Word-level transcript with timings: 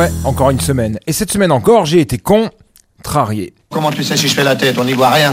ouais, 0.00 0.10
encore 0.24 0.50
une 0.50 0.60
semaine. 0.60 0.98
Et 1.06 1.12
cette 1.12 1.30
semaine 1.30 1.52
encore, 1.52 1.84
j'ai 1.84 2.00
été 2.00 2.18
contrarié. 2.18 3.52
Comment 3.70 3.90
tu 3.90 4.02
sais 4.02 4.16
si 4.16 4.28
je 4.28 4.34
fais 4.34 4.44
la 4.44 4.56
tête? 4.56 4.78
On 4.78 4.84
n'y 4.84 4.94
voit 4.94 5.10
rien. 5.10 5.32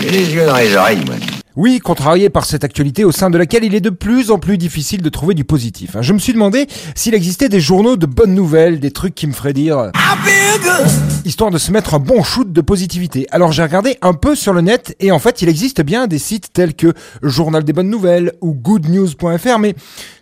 J'ai 0.00 0.10
les 0.10 0.32
yeux 0.32 0.46
dans 0.46 0.56
les 0.56 0.74
oreilles, 0.76 1.04
moi. 1.06 1.16
Oui, 1.56 1.78
contrarié 1.78 2.28
par 2.28 2.44
cette 2.44 2.64
actualité 2.64 3.02
au 3.04 3.12
sein 3.12 3.30
de 3.30 3.38
laquelle 3.38 3.64
il 3.64 3.74
est 3.74 3.80
de 3.80 3.88
plus 3.88 4.30
en 4.30 4.38
plus 4.38 4.58
difficile 4.58 5.00
de 5.00 5.08
trouver 5.08 5.32
du 5.32 5.44
positif. 5.44 5.96
Je 6.02 6.12
me 6.12 6.18
suis 6.18 6.34
demandé 6.34 6.66
s'il 6.94 7.14
existait 7.14 7.48
des 7.48 7.60
journaux 7.60 7.96
de 7.96 8.04
bonnes 8.04 8.34
nouvelles, 8.34 8.78
des 8.78 8.90
trucs 8.90 9.14
qui 9.14 9.26
me 9.26 9.32
feraient 9.32 9.54
dire 9.54 9.90
histoire 11.24 11.50
de 11.50 11.58
se 11.58 11.72
mettre 11.72 11.94
un 11.94 11.98
bon 11.98 12.22
shoot 12.22 12.52
de 12.52 12.60
positivité. 12.60 13.26
Alors 13.30 13.52
j'ai 13.52 13.62
regardé 13.62 13.96
un 14.02 14.12
peu 14.12 14.34
sur 14.34 14.52
le 14.52 14.60
net 14.60 14.94
et 15.00 15.10
en 15.10 15.18
fait 15.18 15.40
il 15.40 15.48
existe 15.48 15.80
bien 15.80 16.06
des 16.06 16.18
sites 16.18 16.52
tels 16.52 16.74
que 16.74 16.92
Journal 17.22 17.64
des 17.64 17.72
bonnes 17.72 17.90
nouvelles 17.90 18.32
ou 18.42 18.52
goodnews.fr 18.52 19.58
mais 19.58 19.74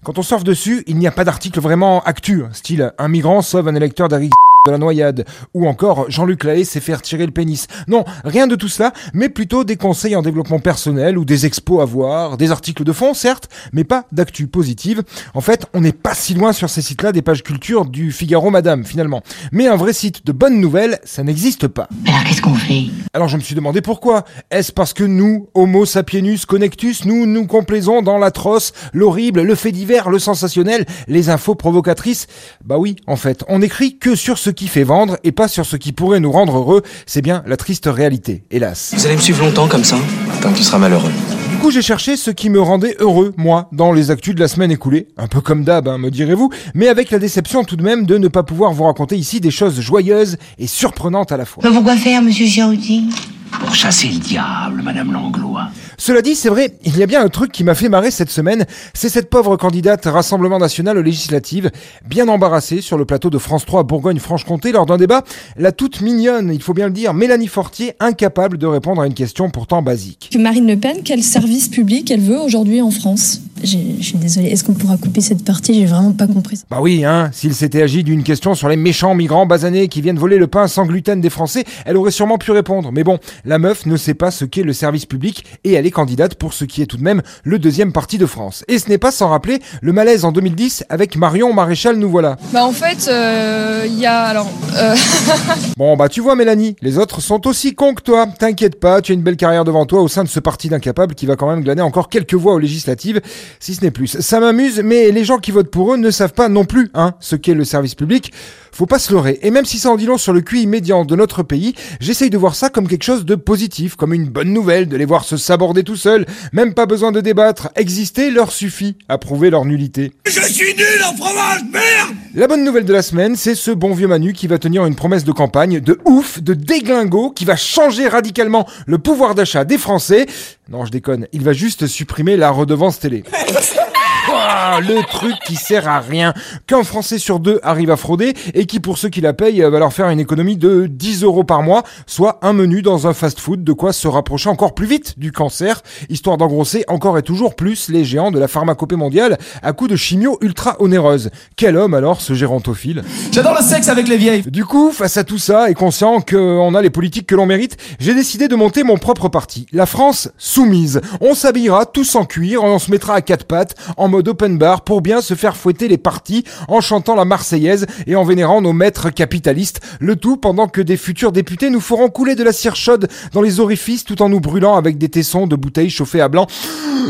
quand 0.04 0.18
on 0.18 0.22
surfe 0.22 0.44
dessus, 0.44 0.84
il 0.86 0.96
n'y 0.98 1.06
a 1.06 1.12
pas 1.12 1.24
d'article 1.24 1.60
vraiment 1.60 2.02
actu, 2.04 2.44
style 2.52 2.92
un 2.96 3.08
migrant 3.08 3.42
sauve 3.42 3.68
un 3.68 3.74
électeur 3.74 4.08
d'Harry 4.08 4.30
de 4.66 4.72
la 4.72 4.78
noyade, 4.78 5.26
ou 5.52 5.68
encore 5.68 6.06
Jean-Luc 6.08 6.42
Lahaye 6.42 6.64
s'est 6.64 6.80
fait 6.80 6.94
retirer 6.94 7.26
le 7.26 7.32
pénis. 7.32 7.66
Non, 7.86 8.06
rien 8.24 8.46
de 8.46 8.56
tout 8.56 8.68
cela, 8.68 8.94
mais 9.12 9.28
plutôt 9.28 9.62
des 9.62 9.76
conseils 9.76 10.16
en 10.16 10.22
développement 10.22 10.58
personnel 10.58 11.18
ou 11.18 11.26
des 11.26 11.44
expos 11.44 11.82
à 11.82 11.84
voir, 11.84 12.38
des 12.38 12.50
articles 12.50 12.82
de 12.82 12.92
fond, 12.94 13.12
certes, 13.12 13.50
mais 13.74 13.84
pas 13.84 14.06
d'actu 14.10 14.46
positive. 14.46 15.02
En 15.34 15.42
fait, 15.42 15.66
on 15.74 15.82
n'est 15.82 15.92
pas 15.92 16.14
si 16.14 16.32
loin 16.32 16.54
sur 16.54 16.70
ces 16.70 16.80
sites-là 16.80 17.12
des 17.12 17.20
pages 17.20 17.42
culture 17.42 17.84
du 17.84 18.10
Figaro 18.10 18.48
Madame, 18.48 18.86
finalement. 18.86 19.22
Mais 19.52 19.68
un 19.68 19.76
vrai 19.76 19.92
site 19.92 20.24
de 20.24 20.32
bonnes 20.32 20.58
nouvelles, 20.58 20.98
ça 21.04 21.22
n'existe 21.22 21.68
pas. 21.68 21.86
Alors 22.08 22.24
qu'est-ce 22.24 22.40
qu'on 22.40 22.54
fait? 22.54 22.84
Alors 23.12 23.28
je 23.28 23.36
me 23.36 23.42
suis 23.42 23.54
demandé 23.54 23.82
pourquoi. 23.82 24.24
Est-ce 24.50 24.72
parce 24.72 24.94
que 24.94 25.04
nous, 25.04 25.50
Homo 25.52 25.84
sapienus 25.84 26.46
connectus, 26.46 27.04
nous 27.04 27.26
nous 27.26 27.46
complaisons 27.46 28.00
dans 28.00 28.16
l'atroce, 28.16 28.72
l'horrible, 28.94 29.42
le 29.42 29.56
fait 29.56 29.72
divers, 29.72 30.08
le 30.08 30.18
sensationnel, 30.18 30.86
les 31.06 31.28
infos 31.28 31.54
provocatrices? 31.54 32.28
Bah 32.64 32.78
oui, 32.78 32.96
en 33.06 33.16
fait, 33.16 33.44
on 33.48 33.60
écrit 33.60 33.98
que 33.98 34.14
sur 34.14 34.38
ce 34.38 34.53
qui 34.54 34.68
fait 34.68 34.84
vendre 34.84 35.18
et 35.24 35.32
pas 35.32 35.48
sur 35.48 35.66
ce 35.66 35.76
qui 35.76 35.92
pourrait 35.92 36.20
nous 36.20 36.32
rendre 36.32 36.56
heureux. 36.56 36.82
C'est 37.06 37.22
bien 37.22 37.42
la 37.46 37.56
triste 37.56 37.86
réalité, 37.86 38.44
hélas. 38.50 38.94
Vous 38.96 39.04
allez 39.06 39.16
me 39.16 39.20
suivre 39.20 39.44
longtemps 39.44 39.68
comme 39.68 39.84
ça 39.84 39.96
Tant 40.40 40.52
que 40.52 40.56
tu 40.56 40.62
seras 40.62 40.78
malheureux. 40.78 41.10
Du 41.50 41.56
coup, 41.58 41.70
j'ai 41.70 41.82
cherché 41.82 42.16
ce 42.16 42.30
qui 42.30 42.50
me 42.50 42.60
rendait 42.60 42.96
heureux, 42.98 43.32
moi, 43.36 43.68
dans 43.72 43.92
les 43.92 44.10
actus 44.10 44.34
de 44.34 44.40
la 44.40 44.48
semaine 44.48 44.70
écoulée. 44.70 45.08
Un 45.16 45.26
peu 45.26 45.40
comme 45.40 45.64
d'hab, 45.64 45.88
hein, 45.88 45.98
me 45.98 46.10
direz-vous, 46.10 46.50
mais 46.74 46.88
avec 46.88 47.10
la 47.10 47.18
déception 47.18 47.64
tout 47.64 47.76
de 47.76 47.82
même 47.82 48.06
de 48.06 48.18
ne 48.18 48.28
pas 48.28 48.42
pouvoir 48.42 48.72
vous 48.72 48.84
raconter 48.84 49.16
ici 49.16 49.40
des 49.40 49.50
choses 49.50 49.80
joyeuses 49.80 50.36
et 50.58 50.66
surprenantes 50.66 51.32
à 51.32 51.36
la 51.36 51.44
fois. 51.44 51.62
Mais 51.64 51.70
pourquoi 51.70 51.96
faire, 51.96 52.22
monsieur 52.22 52.46
Pour 52.46 53.33
chasser 53.74 54.08
le 54.08 54.18
diable, 54.18 54.82
Madame 54.82 55.12
Langlois. 55.12 55.68
Cela 55.98 56.22
dit, 56.22 56.34
c'est 56.34 56.48
vrai, 56.48 56.74
il 56.84 56.96
y 56.96 57.02
a 57.02 57.06
bien 57.06 57.22
un 57.22 57.28
truc 57.28 57.50
qui 57.50 57.64
m'a 57.64 57.74
fait 57.74 57.88
marrer 57.88 58.10
cette 58.10 58.30
semaine, 58.30 58.66
c'est 58.94 59.08
cette 59.08 59.28
pauvre 59.28 59.56
candidate 59.56 60.04
Rassemblement 60.04 60.58
National 60.58 60.96
aux 60.96 61.02
législatives, 61.02 61.70
bien 62.08 62.28
embarrassée 62.28 62.80
sur 62.80 62.96
le 62.96 63.04
plateau 63.04 63.30
de 63.30 63.38
France 63.38 63.66
3 63.66 63.82
Bourgogne-Franche-Comté 63.82 64.72
lors 64.72 64.86
d'un 64.86 64.96
débat, 64.96 65.24
la 65.56 65.72
toute 65.72 66.00
mignonne, 66.00 66.50
il 66.52 66.62
faut 66.62 66.74
bien 66.74 66.86
le 66.86 66.92
dire, 66.92 67.14
Mélanie 67.14 67.48
Fortier, 67.48 67.94
incapable 68.00 68.58
de 68.58 68.66
répondre 68.66 69.02
à 69.02 69.06
une 69.06 69.14
question 69.14 69.50
pourtant 69.50 69.82
basique. 69.82 70.30
Que 70.32 70.38
Marine 70.38 70.66
Le 70.66 70.76
Pen, 70.76 70.98
quel 71.04 71.22
service 71.22 71.68
public 71.68 72.10
elle 72.10 72.20
veut 72.20 72.38
aujourd'hui 72.38 72.80
en 72.80 72.90
France? 72.90 73.40
Je 73.64 74.02
suis 74.02 74.18
désolée, 74.18 74.48
est-ce 74.48 74.62
qu'on 74.62 74.74
pourra 74.74 74.96
couper 74.98 75.20
cette 75.22 75.44
partie? 75.44 75.74
J'ai 75.74 75.86
vraiment 75.86 76.12
pas 76.12 76.26
compris. 76.26 76.60
Bah 76.70 76.78
oui, 76.80 77.04
hein, 77.04 77.30
s'il 77.32 77.54
s'était 77.54 77.82
agi 77.82 78.04
d'une 78.04 78.22
question 78.22 78.54
sur 78.54 78.68
les 78.68 78.76
méchants 78.76 79.14
migrants 79.14 79.46
basanés 79.46 79.88
qui 79.88 80.02
viennent 80.02 80.18
voler 80.18 80.36
le 80.36 80.46
pain 80.46 80.68
sans 80.68 80.84
gluten 80.84 81.20
des 81.20 81.30
Français, 81.30 81.64
elle 81.86 81.96
aurait 81.96 82.10
sûrement 82.10 82.36
pu 82.36 82.52
répondre. 82.52 82.92
Mais 82.92 83.04
bon, 83.04 83.18
la 83.44 83.58
meuf 83.58 83.86
ne 83.86 83.96
sait 83.96 84.14
pas 84.14 84.30
ce 84.30 84.44
qu'est 84.44 84.62
le 84.62 84.72
service 84.74 85.06
public 85.06 85.44
et 85.64 85.72
elle 85.72 85.86
est 85.86 85.90
candidate 85.90 86.34
pour 86.34 86.52
ce 86.52 86.64
qui 86.64 86.82
est 86.82 86.86
tout 86.86 86.98
de 86.98 87.02
même 87.02 87.22
le 87.42 87.58
deuxième 87.58 87.92
parti 87.92 88.18
de 88.18 88.26
France. 88.26 88.64
Et 88.68 88.78
ce 88.78 88.88
n'est 88.88 88.98
pas 88.98 89.10
sans 89.10 89.28
rappeler 89.28 89.60
le 89.80 89.92
malaise 89.92 90.24
en 90.24 90.32
2010 90.32 90.84
avec 90.90 91.16
Marion 91.16 91.52
Maréchal 91.54 91.96
Nous 91.96 92.10
Voilà. 92.10 92.36
Bah 92.52 92.64
en 92.64 92.72
fait, 92.72 93.08
euh, 93.08 93.84
il 93.86 93.98
y 93.98 94.06
a 94.06 94.20
alors 94.24 94.50
euh, 94.76 94.94
Bon 95.76 95.96
bah 95.96 96.08
tu 96.08 96.20
vois 96.20 96.36
Mélanie, 96.36 96.76
les 96.82 96.98
autres 96.98 97.20
sont 97.20 97.46
aussi 97.46 97.74
cons 97.74 97.94
que 97.94 98.02
toi. 98.02 98.26
T'inquiète 98.38 98.78
pas, 98.78 99.00
tu 99.00 99.12
as 99.12 99.14
une 99.14 99.22
belle 99.22 99.36
carrière 99.36 99.64
devant 99.64 99.86
toi 99.86 100.02
au 100.02 100.08
sein 100.08 100.22
de 100.22 100.28
ce 100.28 100.40
parti 100.40 100.68
d'incapables 100.68 101.14
qui 101.14 101.26
va 101.26 101.36
quand 101.36 101.48
même 101.48 101.62
glaner 101.62 101.82
encore 101.82 102.08
quelques 102.08 102.34
voix 102.34 102.54
aux 102.54 102.58
législatives, 102.58 103.20
si 103.60 103.74
ce 103.74 103.82
n'est 103.82 103.90
plus. 103.90 104.18
Ça 104.20 104.40
m'amuse, 104.40 104.80
mais 104.84 105.10
les 105.10 105.24
gens 105.24 105.38
qui 105.38 105.50
votent 105.50 105.70
pour 105.70 105.94
eux 105.94 105.96
ne 105.96 106.10
savent 106.10 106.32
pas 106.32 106.48
non 106.48 106.64
plus 106.64 106.90
hein, 106.94 107.14
ce 107.20 107.36
qu'est 107.36 107.54
le 107.54 107.64
service 107.64 107.94
public. 107.94 108.32
Faut 108.74 108.86
pas 108.86 108.98
se 108.98 109.12
leurrer. 109.12 109.38
Et 109.42 109.52
même 109.52 109.64
si 109.64 109.78
ça 109.78 109.90
en 109.90 109.96
dit 109.96 110.06
long 110.06 110.18
sur 110.18 110.32
le 110.32 110.40
QI 110.40 110.66
médian 110.66 111.04
de 111.04 111.14
notre 111.14 111.44
pays, 111.44 111.74
j'essaye 112.00 112.28
de 112.28 112.36
voir 112.36 112.56
ça 112.56 112.70
comme 112.70 112.88
quelque 112.88 113.04
chose 113.04 113.24
de 113.24 113.36
positif, 113.36 113.94
comme 113.94 114.12
une 114.12 114.28
bonne 114.28 114.52
nouvelle, 114.52 114.88
de 114.88 114.96
les 114.96 115.04
voir 115.04 115.22
se 115.22 115.36
saborder 115.36 115.84
tout 115.84 115.94
seuls. 115.94 116.26
Même 116.52 116.74
pas 116.74 116.84
besoin 116.84 117.12
de 117.12 117.20
débattre. 117.20 117.68
Exister 117.76 118.32
leur 118.32 118.50
suffit 118.50 118.96
à 119.08 119.16
prouver 119.16 119.50
leur 119.50 119.64
nullité. 119.64 120.12
Je 120.26 120.40
suis 120.40 120.74
nul 120.74 121.04
en 121.06 121.16
fromage, 121.16 121.60
merde 121.72 122.16
La 122.34 122.48
bonne 122.48 122.64
nouvelle 122.64 122.84
de 122.84 122.92
la 122.92 123.02
semaine, 123.02 123.36
c'est 123.36 123.54
ce 123.54 123.70
bon 123.70 123.94
vieux 123.94 124.08
Manu 124.08 124.32
qui 124.32 124.48
va 124.48 124.58
tenir 124.58 124.84
une 124.86 124.96
promesse 124.96 125.22
de 125.22 125.30
campagne 125.30 125.78
de 125.78 126.00
ouf, 126.04 126.42
de 126.42 126.54
déglingo, 126.54 127.30
qui 127.30 127.44
va 127.44 127.54
changer 127.54 128.08
radicalement 128.08 128.66
le 128.88 128.98
pouvoir 128.98 129.36
d'achat 129.36 129.64
des 129.64 129.78
Français. 129.78 130.26
Non, 130.68 130.84
je 130.86 130.90
déconne, 130.90 131.26
il 131.32 131.42
va 131.42 131.52
juste 131.52 131.86
supprimer 131.86 132.36
la 132.36 132.50
redevance 132.50 132.98
télé. 132.98 133.22
Ouah, 134.34 134.80
le 134.80 135.02
truc 135.06 135.34
qui 135.46 135.54
sert 135.54 135.88
à 135.88 136.00
rien, 136.00 136.34
qu'un 136.66 136.82
Français 136.82 137.18
sur 137.18 137.38
deux 137.38 137.60
arrive 137.62 137.90
à 137.90 137.96
frauder 137.96 138.34
et 138.54 138.66
qui, 138.66 138.80
pour 138.80 138.98
ceux 138.98 139.08
qui 139.08 139.20
la 139.20 139.32
payent, 139.32 139.60
va 139.60 139.78
leur 139.78 139.92
faire 139.92 140.08
une 140.08 140.18
économie 140.18 140.56
de 140.56 140.86
10 140.86 141.22
euros 141.22 141.44
par 141.44 141.62
mois, 141.62 141.84
soit 142.06 142.38
un 142.42 142.52
menu 142.52 142.82
dans 142.82 143.06
un 143.06 143.14
fast-food, 143.14 143.62
de 143.62 143.72
quoi 143.72 143.92
se 143.92 144.08
rapprocher 144.08 144.48
encore 144.48 144.74
plus 144.74 144.86
vite 144.86 145.18
du 145.18 145.30
cancer, 145.30 145.82
histoire 146.08 146.36
d'engrosser 146.36 146.84
encore 146.88 147.16
et 147.16 147.22
toujours 147.22 147.54
plus 147.54 147.88
les 147.88 148.04
géants 148.04 148.32
de 148.32 148.40
la 148.40 148.48
pharmacopée 148.48 148.96
mondiale 148.96 149.38
à 149.62 149.72
coups 149.72 149.90
de 149.90 149.96
chimio 149.96 150.38
ultra 150.40 150.76
onéreuse. 150.80 151.30
Quel 151.56 151.76
homme 151.76 151.94
alors, 151.94 152.20
ce 152.20 152.34
gérantophile? 152.34 153.04
J'adore 153.30 153.54
le 153.54 153.64
sexe 153.64 153.88
avec 153.88 154.08
les 154.08 154.16
vieilles 154.16 154.42
du 154.42 154.64
coup, 154.64 154.90
face 154.90 155.16
à 155.16 155.24
tout 155.24 155.38
ça 155.38 155.70
et 155.70 155.74
conscient 155.74 156.20
qu'on 156.20 156.74
a 156.74 156.82
les 156.82 156.90
politiques 156.90 157.26
que 157.26 157.34
l'on 157.34 157.46
mérite, 157.46 157.76
j'ai 157.98 158.14
décidé 158.14 158.48
de 158.48 158.56
monter 158.56 158.82
mon 158.82 158.96
propre 158.96 159.28
parti, 159.28 159.66
la 159.72 159.86
France 159.86 160.30
soumise. 160.38 161.00
On 161.20 161.34
s'habillera 161.34 161.86
tous 161.86 162.16
en 162.16 162.24
cuir, 162.24 162.64
on 162.64 162.78
se 162.78 162.90
mettra 162.90 163.14
à 163.14 163.20
quatre 163.20 163.44
pattes, 163.44 163.74
en 163.96 164.08
mode 164.08 164.23
open 164.28 164.58
bar, 164.58 164.82
pour 164.82 165.00
bien 165.00 165.20
se 165.20 165.34
faire 165.34 165.56
fouetter 165.56 165.88
les 165.88 165.98
partis, 165.98 166.44
en 166.68 166.80
chantant 166.80 167.14
la 167.14 167.24
Marseillaise 167.24 167.86
et 168.06 168.16
en 168.16 168.24
vénérant 168.24 168.60
nos 168.60 168.72
maîtres 168.72 169.10
capitalistes. 169.10 169.80
Le 170.00 170.16
tout 170.16 170.36
pendant 170.36 170.68
que 170.68 170.80
des 170.80 170.96
futurs 170.96 171.32
députés 171.32 171.70
nous 171.70 171.80
feront 171.80 172.08
couler 172.08 172.34
de 172.34 172.44
la 172.44 172.52
cire 172.52 172.76
chaude 172.76 173.08
dans 173.32 173.42
les 173.42 173.60
orifices 173.60 174.04
tout 174.04 174.22
en 174.22 174.28
nous 174.28 174.40
brûlant 174.40 174.76
avec 174.76 174.98
des 174.98 175.08
tessons 175.08 175.46
de 175.46 175.56
bouteilles 175.56 175.90
chauffées 175.90 176.20
à 176.20 176.28
blanc. 176.28 176.46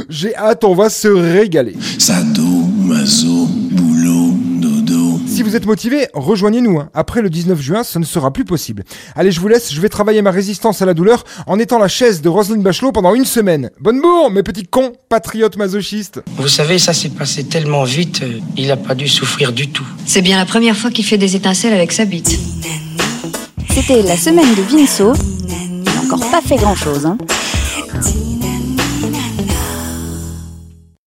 J'ai 0.09 0.35
hâte, 0.37 0.65
on 0.65 0.75
va 0.75 0.91
se 0.91 1.09
régaler. 1.09 1.77
Vous 5.45 5.57
êtes 5.57 5.67
motivé, 5.67 6.09
rejoignez-nous. 6.15 6.81
hein. 6.81 6.89
Après 6.95 7.21
le 7.23 7.31
19 7.31 7.61
juin, 7.61 7.85
ce 7.85 7.99
ne 7.99 8.05
sera 8.05 8.33
plus 8.33 8.45
possible. 8.45 8.83
Allez, 9.15 9.31
je 9.31 9.41
vous 9.41 9.49
laisse, 9.49 9.73
je 9.73 9.81
vais 9.81 9.89
travailler 9.89 10.23
ma 10.23 10.31
résistance 10.31 10.81
à 10.83 10.87
la 10.87 10.95
douleur 10.95 11.25
en 11.47 11.59
étant 11.59 11.79
la 11.79 11.89
chaise 11.89 12.23
de 12.23 12.29
Roselyne 12.29 12.63
Bachelot 12.63 12.93
pendant 12.93 13.15
une 13.15 13.25
semaine. 13.25 13.71
Bonne 13.81 14.01
bourre, 14.01 14.31
mes 14.31 14.43
petits 14.43 14.65
cons, 14.67 14.93
patriotes 15.09 15.57
masochistes. 15.57 16.23
Vous 16.39 16.49
savez, 16.49 16.79
ça 16.79 16.93
s'est 16.93 17.11
passé 17.11 17.45
tellement 17.45 17.85
vite, 17.85 18.23
euh, 18.23 18.41
il 18.57 18.71
a 18.71 18.77
pas 18.77 18.95
dû 18.95 19.07
souffrir 19.09 19.53
du 19.53 19.69
tout. 19.69 19.85
C'est 20.07 20.23
bien 20.23 20.39
la 20.39 20.47
première 20.47 20.77
fois 20.77 20.91
qu'il 20.91 21.05
fait 21.05 21.19
des 21.19 21.37
étincelles 21.37 21.75
avec 21.75 21.93
sa 21.93 22.05
bite. 22.07 22.39
C'était 23.71 24.03
la 24.03 24.17
semaine 24.17 24.55
de 24.55 24.63
Vinceau. 24.63 25.13
Il 25.49 25.83
n'a 25.83 25.93
encore 26.05 26.31
pas 26.31 26.41
fait 26.41 26.57
grand 26.57 26.75
chose. 26.77 27.05
Hein. 27.07 27.19